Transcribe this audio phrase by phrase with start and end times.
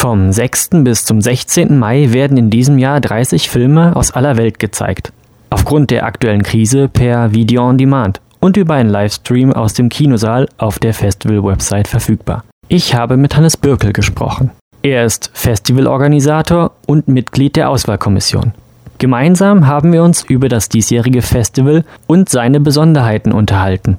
[0.00, 0.84] Vom 6.
[0.84, 1.76] bis zum 16.
[1.76, 5.12] Mai werden in diesem Jahr 30 Filme aus aller Welt gezeigt.
[5.50, 10.48] Aufgrund der aktuellen Krise per Video on Demand und über einen Livestream aus dem Kinosaal
[10.56, 12.44] auf der Festival-Website verfügbar.
[12.68, 14.52] Ich habe mit Hannes Birkel gesprochen.
[14.82, 18.52] Er ist Festivalorganisator und Mitglied der Auswahlkommission.
[18.98, 23.98] Gemeinsam haben wir uns über das diesjährige Festival und seine Besonderheiten unterhalten.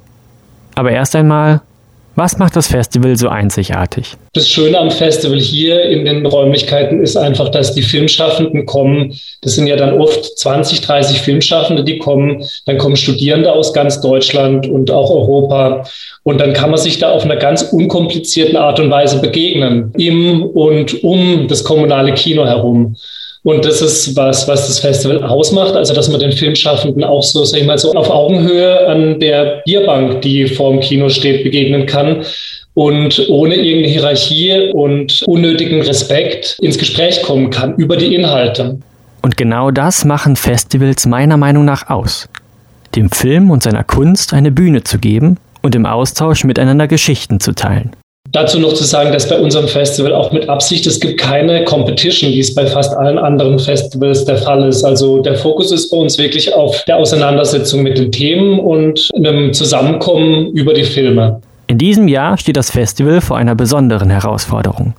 [0.76, 1.60] Aber erst einmal,
[2.20, 4.18] was macht das Festival so einzigartig?
[4.34, 9.18] Das Schöne am Festival hier in den Räumlichkeiten ist einfach, dass die Filmschaffenden kommen.
[9.42, 12.44] Das sind ja dann oft 20, 30 Filmschaffende, die kommen.
[12.66, 15.86] Dann kommen Studierende aus ganz Deutschland und auch Europa.
[16.24, 20.44] Und dann kann man sich da auf einer ganz unkomplizierten Art und Weise begegnen, im
[20.44, 22.98] und um das kommunale Kino herum.
[23.44, 25.74] Und das ist was, was das Festival ausmacht.
[25.74, 29.62] Also, dass man den Filmschaffenden auch so, sag ich mal, so auf Augenhöhe an der
[29.66, 32.26] Bierbank, die vor dem Kino steht, begegnen kann
[32.74, 38.78] und ohne irgendeine Hierarchie und unnötigen Respekt ins Gespräch kommen kann über die Inhalte.
[39.22, 42.30] Und genau das machen Festivals meiner Meinung nach aus.
[42.96, 47.54] Dem Film und seiner Kunst eine Bühne zu geben und im Austausch miteinander Geschichten zu
[47.54, 47.92] teilen.
[48.32, 52.32] Dazu noch zu sagen, dass bei unserem Festival auch mit Absicht, es gibt keine Competition,
[52.32, 54.84] wie es bei fast allen anderen Festivals der Fall ist.
[54.84, 59.52] Also der Fokus ist bei uns wirklich auf der Auseinandersetzung mit den Themen und einem
[59.52, 61.42] Zusammenkommen über die Filme.
[61.66, 64.94] In diesem Jahr steht das Festival vor einer besonderen Herausforderung.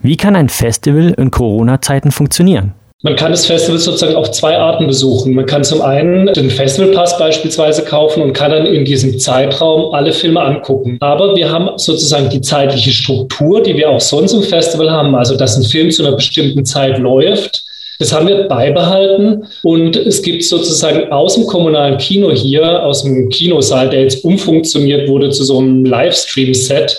[0.00, 2.72] Wie kann ein Festival in Corona-Zeiten funktionieren?
[3.04, 5.34] Man kann das Festival sozusagen auf zwei Arten besuchen.
[5.34, 10.10] Man kann zum einen den Festivalpass beispielsweise kaufen und kann dann in diesem Zeitraum alle
[10.10, 10.96] Filme angucken.
[11.00, 15.36] Aber wir haben sozusagen die zeitliche Struktur, die wir auch sonst im Festival haben, also
[15.36, 17.64] dass ein Film zu einer bestimmten Zeit läuft.
[17.98, 23.28] Das haben wir beibehalten und es gibt sozusagen aus dem kommunalen Kino hier, aus dem
[23.28, 26.96] Kinosaal, der jetzt umfunktioniert wurde zu so einem Livestream-Set,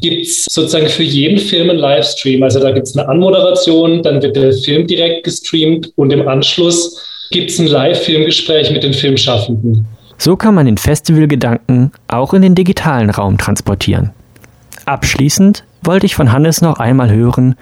[0.00, 2.42] gibt es sozusagen für jeden Film einen Livestream.
[2.42, 7.00] Also da gibt es eine Anmoderation, dann wird der Film direkt gestreamt und im Anschluss
[7.30, 9.86] gibt es ein Live-Filmgespräch mit den Filmschaffenden.
[10.16, 14.10] So kann man den Festivalgedanken auch in den digitalen Raum transportieren.
[14.84, 17.54] Abschließend wollte ich von Hannes noch einmal hören,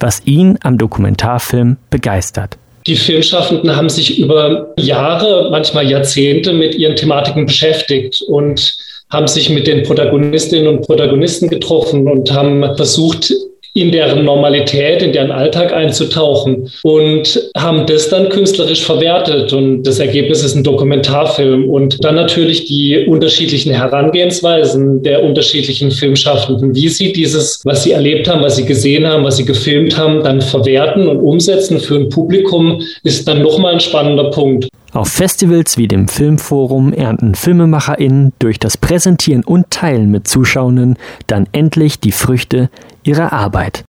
[0.00, 2.56] was ihn am Dokumentarfilm begeistert.
[2.86, 8.76] Die Filmschaffenden haben sich über Jahre, manchmal Jahrzehnte mit ihren Thematiken beschäftigt und
[9.10, 13.32] haben sich mit den Protagonistinnen und Protagonisten getroffen und haben versucht,
[13.74, 19.52] in deren Normalität, in deren Alltag einzutauchen und haben das dann künstlerisch verwertet.
[19.52, 21.68] Und das Ergebnis ist ein Dokumentarfilm.
[21.68, 28.28] Und dann natürlich die unterschiedlichen Herangehensweisen der unterschiedlichen Filmschaffenden, wie sie dieses, was sie erlebt
[28.28, 32.08] haben, was sie gesehen haben, was sie gefilmt haben, dann verwerten und umsetzen für ein
[32.08, 34.68] Publikum, ist dann nochmal ein spannender Punkt.
[34.92, 41.46] Auf Festivals wie dem Filmforum ernten FilmemacherInnen durch das Präsentieren und Teilen mit Zuschauenden dann
[41.52, 42.70] endlich die Früchte
[43.02, 43.84] ihrer Arbeit.